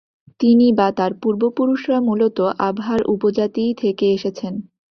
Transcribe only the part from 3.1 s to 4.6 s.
উপজাতি থেকে এসেছেন।